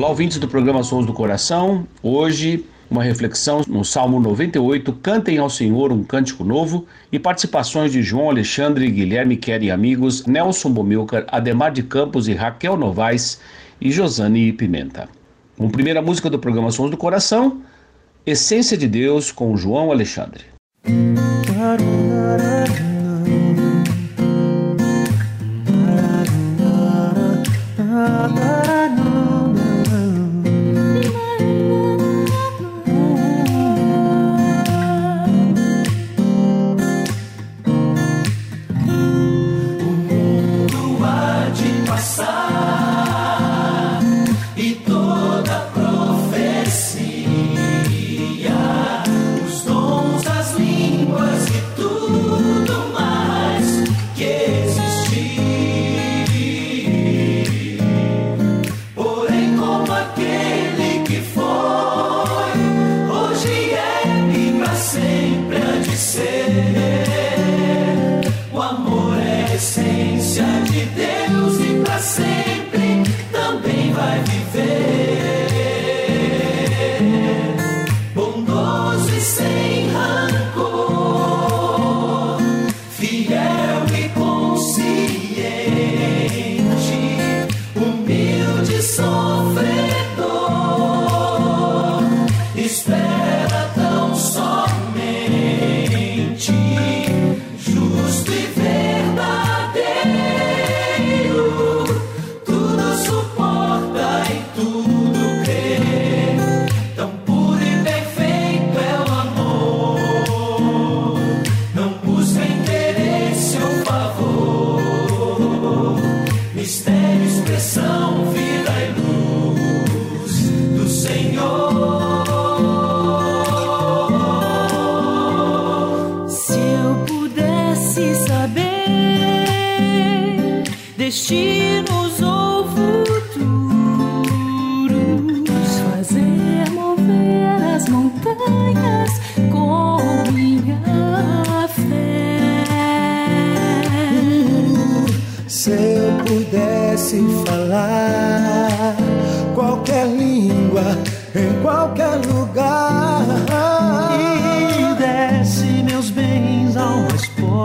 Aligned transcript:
Olá, 0.00 0.08
ouvintes 0.08 0.38
do 0.38 0.48
programa 0.48 0.82
Sons 0.82 1.04
do 1.04 1.12
Coração. 1.12 1.86
Hoje, 2.02 2.64
uma 2.90 3.02
reflexão 3.02 3.60
no 3.68 3.84
Salmo 3.84 4.18
98, 4.18 4.94
Cantem 4.94 5.36
ao 5.36 5.50
Senhor 5.50 5.92
um 5.92 6.02
cântico 6.02 6.42
novo, 6.42 6.86
e 7.12 7.18
participações 7.18 7.92
de 7.92 8.02
João 8.02 8.30
Alexandre, 8.30 8.90
Guilherme 8.90 9.36
Quer 9.36 9.62
e 9.62 9.70
amigos, 9.70 10.24
Nelson 10.24 10.70
Bomilcar, 10.70 11.26
Ademar 11.28 11.70
de 11.70 11.82
Campos 11.82 12.28
e 12.28 12.32
Raquel 12.32 12.78
Novaes 12.78 13.42
e 13.78 13.92
Josane 13.92 14.54
Pimenta. 14.54 15.06
Com 15.58 15.68
primeira 15.68 16.00
música 16.00 16.30
do 16.30 16.38
programa 16.38 16.70
Sons 16.70 16.90
do 16.90 16.96
Coração, 16.96 17.60
Essência 18.24 18.78
de 18.78 18.88
Deus 18.88 19.30
com 19.30 19.54
João 19.54 19.92
Alexandre. 19.92 20.46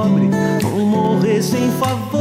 Pobre 0.05 0.29
ou 0.71 0.85
morresse 0.85 1.57
em 1.57 1.71
favor 1.71 2.14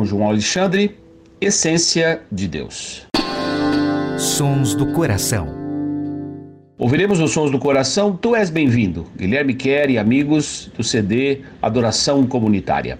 com 0.00 0.06
João 0.06 0.28
Alexandre, 0.28 0.96
Essência 1.38 2.22
de 2.32 2.48
Deus. 2.48 3.06
Sons 4.16 4.74
do 4.74 4.94
Coração. 4.94 5.46
Ouviremos 6.78 7.20
os 7.20 7.32
Sons 7.32 7.50
do 7.50 7.58
Coração, 7.58 8.16
Tu 8.16 8.34
És 8.34 8.48
Bem-vindo, 8.48 9.06
Guilherme 9.14 9.52
Kerr 9.52 9.90
e 9.90 9.98
amigos 9.98 10.70
do 10.74 10.82
CD 10.82 11.42
Adoração 11.60 12.26
Comunitária. 12.26 12.98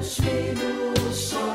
teus 0.00 0.16
filhos 0.16 1.49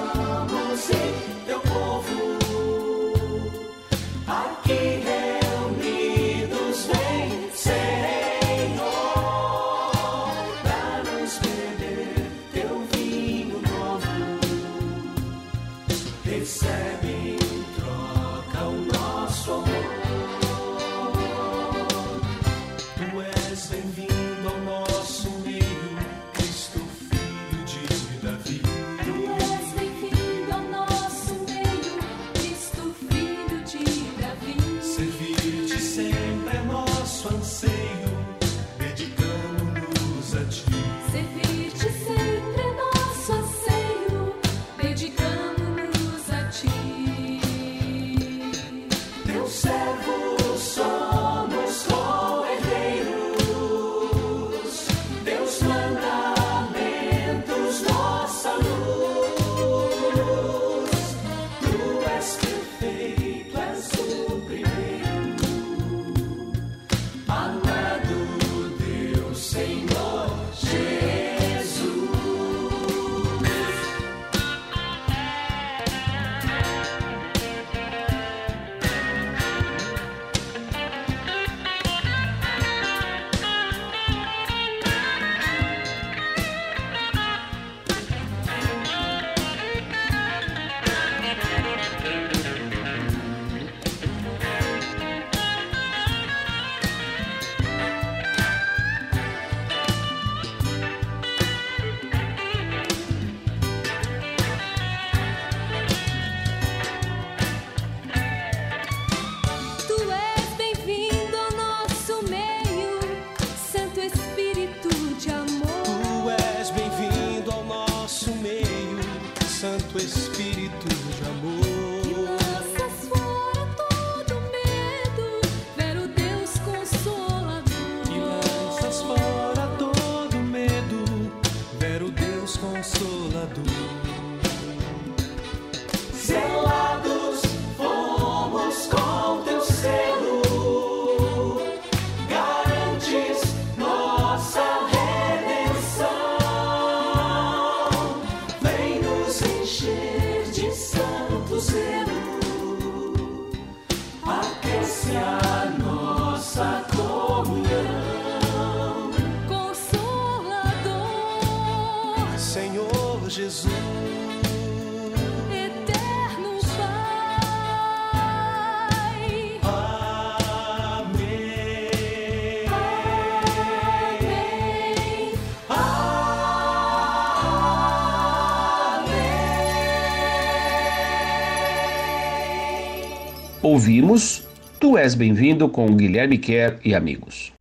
Ouvimos 183.76 184.42
Tu 184.80 184.98
És 184.98 185.16
Bem-vindo 185.16 185.68
com 185.68 185.86
Guilherme 185.98 186.38
Kerr 186.38 186.80
e 186.82 186.96
amigos. 186.96 187.52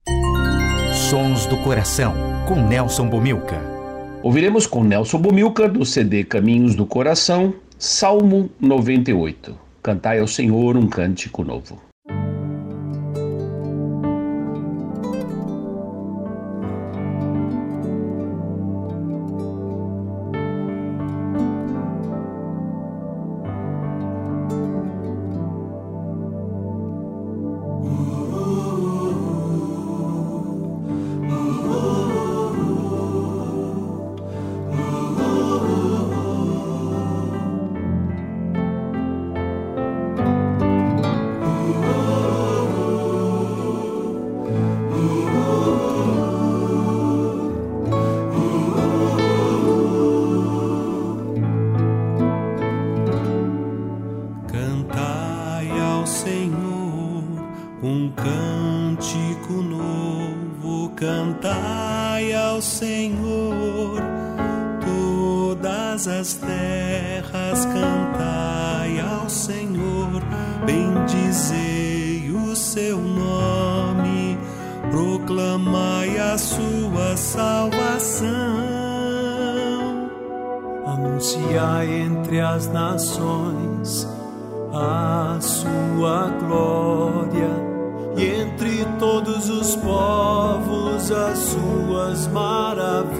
Sons 1.11 1.44
do 1.47 1.56
Coração, 1.56 2.14
com 2.47 2.54
Nelson 2.54 3.09
Bomilca. 3.09 3.61
Ouviremos 4.23 4.64
com 4.64 4.85
Nelson 4.85 5.18
Bomilca, 5.18 5.68
do 5.68 5.85
CD 5.85 6.23
Caminhos 6.23 6.76
do 6.76 6.87
Coração, 6.87 7.52
Salmo 7.76 8.49
98. 8.61 9.59
Cantai 9.83 10.21
ao 10.21 10.28
Senhor 10.28 10.76
um 10.76 10.87
cântico 10.87 11.42
novo. 11.42 11.83
Um 57.85 58.11
cântico 58.12 59.53
novo, 59.53 60.88
cantai 60.97 62.33
ao 62.33 62.62
Senhor, 62.62 64.00
todas 64.81 66.09
as 66.09 66.33
terras 66.33 67.67
cantai 67.67 69.00
ao 69.00 69.29
Senhor, 69.29 70.23
bendizei 70.64 72.31
o 72.31 72.57
seu 72.57 72.97
nome, 72.97 74.38
proclamai 74.91 76.19
a 76.19 76.38
sua 76.38 77.19
salvação. 77.19 78.31
Anunciai 80.87 81.93
entre 82.00 82.41
as 82.41 82.67
nações 82.67 84.09
a 84.73 85.38
sua 85.41 86.31
glória 86.41 87.74
todos 89.05 89.51
os 89.51 89.77
povos 89.77 91.13
as 91.13 91.39
suas 91.39 92.27
maravilhas, 92.29 93.19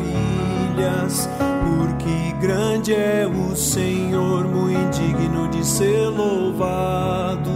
porque 1.63 2.33
grande 2.41 2.95
é 2.95 3.27
o 3.27 3.55
Senhor, 3.55 4.49
muito 4.49 4.99
digno 4.99 5.47
de 5.49 5.63
ser 5.63 6.09
louvado, 6.09 7.51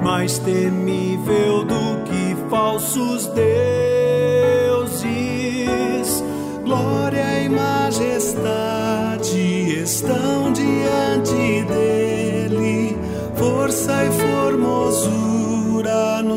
mais 0.00 0.38
temível 0.38 1.64
do 1.64 2.04
que 2.04 2.36
falsos 2.48 3.26
deuses. 3.26 3.42
Glória 6.64 7.42
e 7.42 7.48
majestade 7.48 8.62
estão 9.82 10.37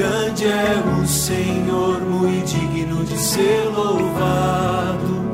Grande 0.00 0.46
é 0.46 0.82
o 0.98 1.06
Senhor, 1.06 2.00
muito 2.00 2.46
digno 2.46 3.04
de 3.04 3.18
ser 3.18 3.64
louvado, 3.66 5.28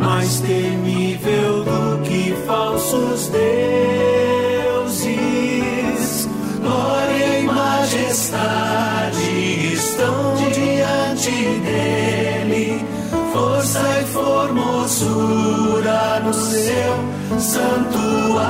mais 0.00 0.40
temível 0.40 1.62
do 1.62 2.00
que 2.02 2.34
falsos 2.46 3.28
deuses. 3.28 3.76
Glória 6.62 7.40
e 7.40 7.42
majestade 7.42 9.20
estão 9.74 10.34
diante 10.34 11.30
dele, 11.60 12.82
força 13.34 14.00
e 14.00 14.04
formosura 14.06 15.10
no 16.20 16.32
seu 16.32 17.04
santuário, 17.38 18.40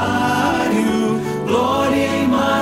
glória 1.44 2.15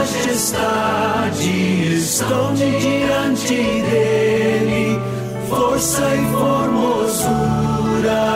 majestade 0.04 1.94
estão 1.96 2.54
diante 2.54 3.54
dele, 3.54 5.00
força 5.49 6.02
e 6.14 6.30
formosura 6.32 7.30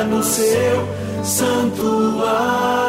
no 0.05 0.23
seu 0.23 0.89
santuário. 1.23 2.88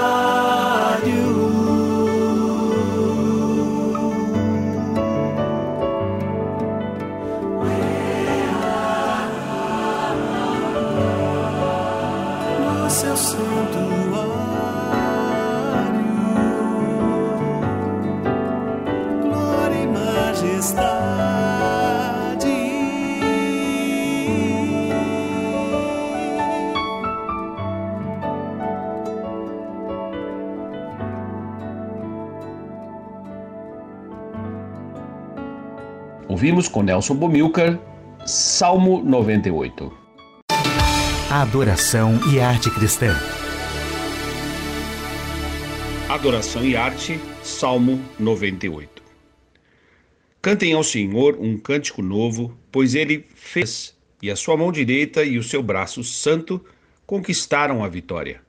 Ouvimos 36.29 36.67
com 36.67 36.83
Nelson 36.83 37.15
Bomilcar, 37.15 37.79
Salmo 38.23 39.01
98. 39.03 39.91
Adoração 41.31 42.19
e 42.31 42.39
arte 42.39 42.69
cristã. 42.69 43.15
Adoração 46.07 46.63
e 46.63 46.75
arte, 46.75 47.19
Salmo 47.41 47.99
98. 48.19 49.01
Cantem 50.39 50.73
ao 50.73 50.83
Senhor 50.83 51.35
um 51.39 51.57
cântico 51.57 52.03
novo, 52.03 52.55
pois 52.71 52.93
ele 52.93 53.25
fez, 53.33 53.97
e 54.21 54.29
a 54.29 54.35
sua 54.35 54.55
mão 54.55 54.71
direita 54.71 55.23
e 55.23 55.35
o 55.39 55.43
seu 55.43 55.63
braço 55.63 56.03
santo 56.03 56.63
conquistaram 57.07 57.83
a 57.83 57.89
vitória. 57.89 58.39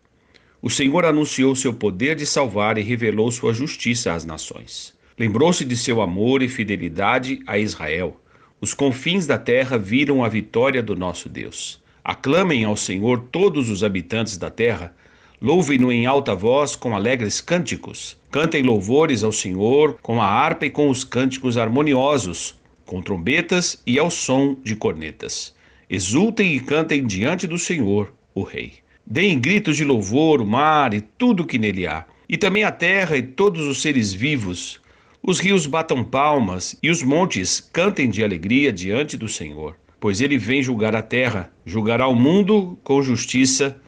O 0.61 0.69
Senhor 0.69 1.07
anunciou 1.07 1.57
seu 1.57 1.73
poder 1.73 2.15
de 2.15 2.27
salvar 2.27 2.77
e 2.77 2.83
revelou 2.83 3.33
sua 3.33 3.55
justiça 3.55 4.13
às 4.13 4.27
nações. 4.27 5.00
Lembrou-se 5.19 5.65
de 5.65 5.77
seu 5.77 6.01
amor 6.01 6.43
e 6.43 6.49
fidelidade 6.49 7.41
a 7.47 7.59
Israel. 7.59 8.21
Os 8.61 8.75
confins 8.75 9.27
da 9.27 9.39
terra 9.39 9.79
viram 9.79 10.23
a 10.23 10.29
vitória 10.29 10.83
do 10.83 10.95
nosso 10.95 11.29
Deus. 11.29 11.83
Aclamem 12.03 12.65
ao 12.65 12.77
Senhor 12.77 13.21
todos 13.31 13.71
os 13.71 13.85
habitantes 13.85 14.37
da 14.37 14.51
terra. 14.51 14.95
Louvem-no 15.41 15.93
em 15.93 16.07
alta 16.07 16.35
voz 16.35 16.75
com 16.77 16.95
alegres 16.95 17.41
cânticos. 17.41 18.17
Cantem 18.31 18.63
louvores 18.63 19.25
ao 19.25 19.33
Senhor 19.33 19.99
com 20.03 20.21
a 20.21 20.27
harpa 20.27 20.67
e 20.67 20.71
com 20.71 20.89
os 20.89 21.05
cânticos 21.05 21.57
harmoniosos, 21.57 22.59
com 22.87 23.03
trombetas 23.03 23.83
e 23.87 23.99
ao 23.99 24.11
som 24.11 24.57
de 24.63 24.77
cornetas. 24.77 25.55
Exultem 25.89 26.55
e 26.55 26.61
cantem 26.61 27.07
diante 27.07 27.47
do 27.47 27.59
Senhor, 27.59 28.13
o 28.35 28.43
Rei. 28.43 28.75
Deem 29.05 29.41
gritos 29.41 29.77
de 29.77 29.85
louvor 29.85 30.41
o 30.41 30.47
mar 30.47 30.95
e 30.95 31.01
tudo 31.01 31.43
o 31.43 31.47
que 31.47 31.59
nele 31.59 31.87
há, 31.87 32.05
e 32.29 32.37
também 32.37 32.63
a 32.63 32.71
terra 32.71 33.17
e 33.17 33.23
todos 33.23 33.67
os 33.67 33.83
seres 33.83 34.13
vivos. 34.13 34.80
Os 35.23 35.39
rios 35.39 35.67
batam 35.67 36.03
palmas 36.03 36.75
e 36.83 36.89
os 36.89 37.03
montes 37.03 37.61
cantem 37.61 38.09
de 38.09 38.25
alegria 38.25 38.73
diante 38.73 39.19
do 39.19 39.29
Senhor, 39.29 39.77
pois 40.01 40.23
ele 40.23 40.39
vem 40.39 40.63
julgar 40.63 40.97
a 40.97 41.03
terra, 41.03 41.53
julgará 41.65 42.09
o 42.09 42.15
mundo 42.15 42.79
com 42.83 43.03
justiça 43.03 43.79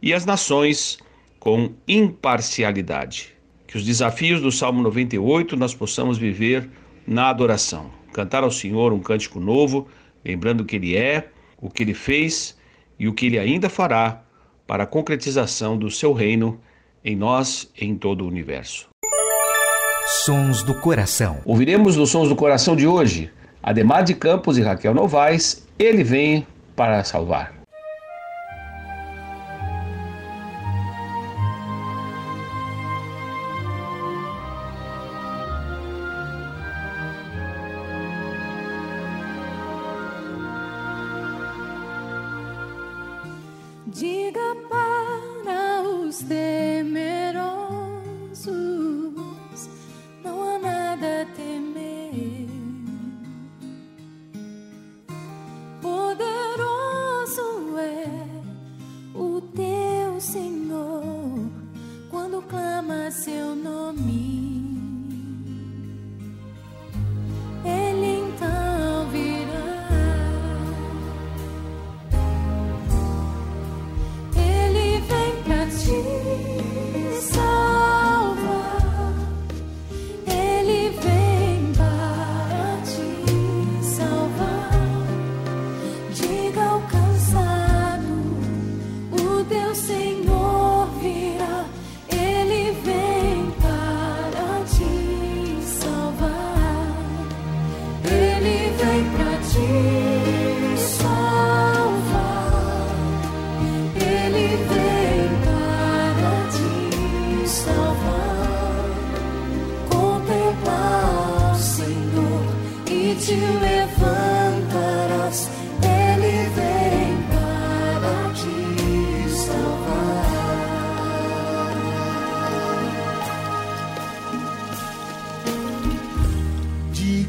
e 0.00 0.14
as 0.14 0.24
nações 0.24 0.98
com 1.40 1.72
imparcialidade. 1.88 3.34
Que 3.66 3.76
os 3.76 3.84
desafios 3.84 4.40
do 4.40 4.52
Salmo 4.52 4.80
98 4.80 5.56
nós 5.56 5.74
possamos 5.74 6.18
viver 6.18 6.70
na 7.04 7.30
adoração. 7.30 7.90
Cantar 8.12 8.44
ao 8.44 8.50
Senhor 8.52 8.92
um 8.92 9.00
cântico 9.00 9.40
novo, 9.40 9.88
lembrando 10.24 10.64
que 10.64 10.76
Ele 10.76 10.96
é, 10.96 11.28
o 11.60 11.68
que 11.68 11.82
Ele 11.82 11.94
fez 11.94 12.56
e 12.96 13.08
o 13.08 13.12
que 13.12 13.26
Ele 13.26 13.40
ainda 13.40 13.68
fará 13.68 14.22
para 14.68 14.84
a 14.84 14.86
concretização 14.86 15.76
do 15.76 15.90
seu 15.90 16.12
reino 16.12 16.60
em 17.04 17.16
nós 17.16 17.68
e 17.76 17.84
em 17.84 17.96
todo 17.96 18.24
o 18.24 18.28
universo. 18.28 18.88
Sons 20.08 20.62
do 20.62 20.72
Coração. 20.72 21.38
Ouviremos 21.44 21.96
nos 21.96 22.10
Sons 22.10 22.28
do 22.28 22.36
Coração 22.36 22.76
de 22.76 22.86
hoje, 22.86 23.28
Ademar 23.60 24.04
de 24.04 24.14
Campos 24.14 24.56
e 24.56 24.62
Raquel 24.62 24.94
Novaes, 24.94 25.66
Ele 25.76 26.04
Vem 26.04 26.46
para 26.76 27.02
Salvar. 27.02 27.55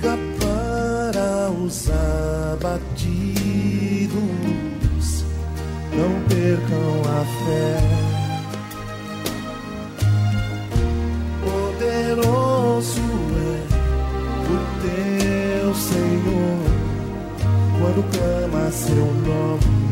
Chega 0.08 0.17
para 0.39 1.52
os 1.52 1.89
abatidos, 2.54 3.36
não 5.91 6.12
percam 6.30 7.02
a 7.04 7.26
fé. 7.43 7.76
Poderoso 11.43 13.06
é 13.36 13.67
o 14.48 14.58
teu 14.82 15.76
Senhor 15.76 16.63
quando 17.80 18.02
clama 18.13 18.72
seu 18.72 19.06
nome. 19.06 19.87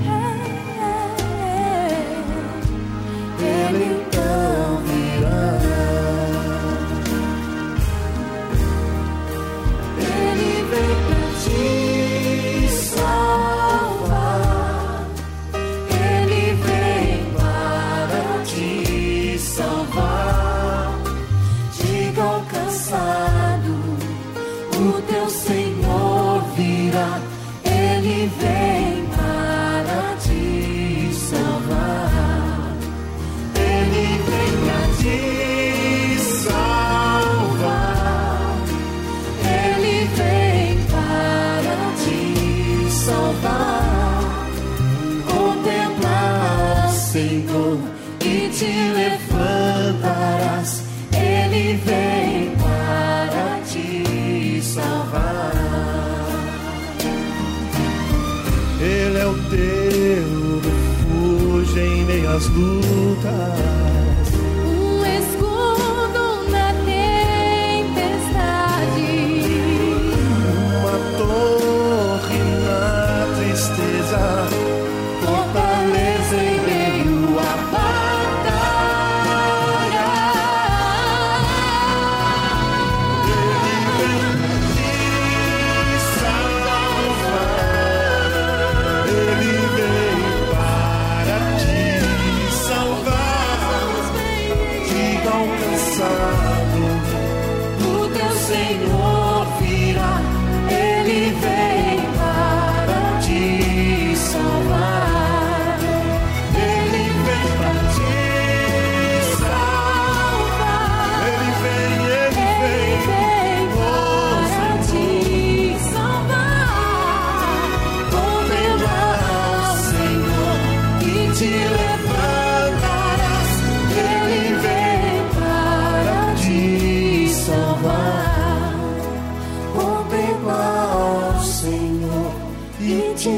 te 133.25 133.31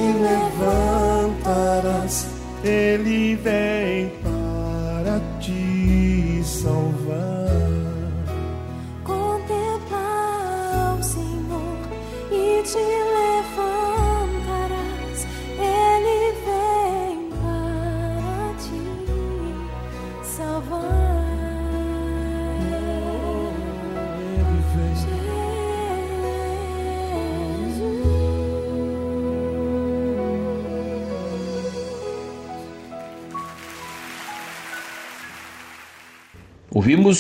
levantarás, 1.24 2.28
Ele 2.62 3.36
vem 3.38 4.12
para 4.22 5.22
te 5.40 6.42
salvar. 6.44 7.37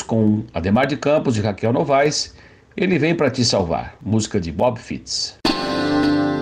com 0.01 0.43
Ademar 0.53 0.85
de 0.85 0.97
Campos 0.97 1.37
e 1.37 1.41
Raquel 1.41 1.71
Novaes, 1.71 2.35
Ele 2.75 2.99
Vem 2.99 3.15
para 3.15 3.31
Te 3.31 3.43
Salvar, 3.45 3.95
música 4.01 4.39
de 4.39 4.51
Bob 4.51 4.77
Fitts. 4.79 5.37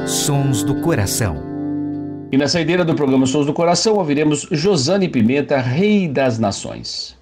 Sons 0.07 0.63
do 0.63 0.81
Coração. 0.81 1.35
E 2.31 2.37
na 2.37 2.47
saideira 2.47 2.83
do 2.83 2.95
programa 2.95 3.25
Sons 3.25 3.45
do 3.45 3.53
Coração 3.53 3.95
ouviremos 3.95 4.47
Josane 4.51 5.07
Pimenta, 5.07 5.59
Rei 5.59 6.07
das 6.07 6.39
Nações. 6.39 7.15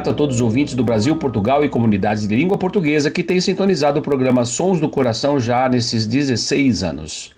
Grato 0.00 0.12
a 0.12 0.14
todos 0.14 0.36
os 0.36 0.40
ouvintes 0.40 0.74
do 0.74 0.82
Brasil, 0.82 1.14
Portugal 1.14 1.62
e 1.62 1.68
comunidades 1.68 2.26
de 2.26 2.34
língua 2.34 2.56
portuguesa 2.56 3.10
que 3.10 3.22
têm 3.22 3.38
sintonizado 3.38 4.00
o 4.00 4.02
programa 4.02 4.46
Sons 4.46 4.80
do 4.80 4.88
Coração 4.88 5.38
já 5.38 5.68
nesses 5.68 6.06
16 6.06 6.82
anos. 6.82 7.34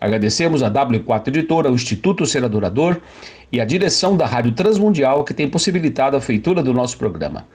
Agradecemos 0.00 0.60
a 0.60 0.68
W4 0.68 1.28
Editora, 1.28 1.70
o 1.70 1.74
Instituto 1.76 2.26
Ser 2.26 2.42
Adorador 2.42 3.00
e 3.52 3.60
a 3.60 3.64
direção 3.64 4.16
da 4.16 4.26
Rádio 4.26 4.50
Transmundial 4.50 5.22
que 5.22 5.32
tem 5.32 5.48
possibilitado 5.48 6.16
a 6.16 6.20
feitura 6.20 6.64
do 6.64 6.74
nosso 6.74 6.98
programa. 6.98 7.46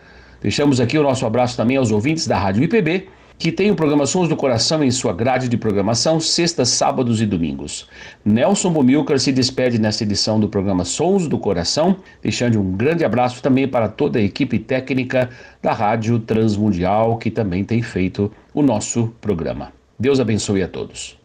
Deixamos 0.42 0.80
aqui 0.80 0.98
o 0.98 1.04
nosso 1.04 1.26
abraço 1.26 1.58
também 1.58 1.76
aos 1.76 1.92
ouvintes 1.92 2.26
da 2.26 2.40
Rádio 2.40 2.64
IPB, 2.64 3.10
que 3.38 3.52
tem 3.52 3.70
o 3.70 3.76
programa 3.76 4.06
Sons 4.06 4.30
do 4.30 4.36
Coração 4.36 4.84
em 4.84 4.92
sua 4.92 5.14
grade 5.14 5.48
de 5.48 5.58
programação 5.58 6.20
sextas, 6.20 6.70
sábados 6.70 7.22
e 7.22 7.26
domingos. 7.26 7.88
Nelson 8.24 8.72
Bomilcar 8.72 9.20
se 9.20 9.32
despede 9.32 9.80
nesta 9.80 10.04
edição 10.04 10.40
do 10.40 10.48
programa 10.48 10.86
Sons 10.86 11.28
do 11.28 11.38
Coração, 11.38 11.98
deixando 12.22 12.60
um 12.60 12.72
grande 12.72 13.04
abraço 13.04 13.42
também 13.42 13.68
para 13.68 13.88
toda 13.88 14.20
a 14.20 14.22
equipe 14.22 14.60
técnica 14.60 15.30
da 15.62 15.74
Rádio 15.74 16.20
Transmundial 16.20 17.18
que 17.18 17.30
também 17.30 17.64
tem 17.64 17.82
feito 17.82 18.32
o 18.54 18.62
nosso 18.62 19.14
programa. 19.20 19.72
Deus 20.00 20.20
abençoe 20.20 20.64
a 20.64 20.68
todos. 20.68 21.18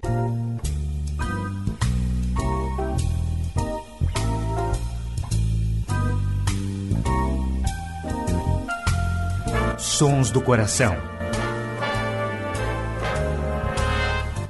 Sons 9.78 10.30
do 10.30 10.40
Coração. 10.40 11.19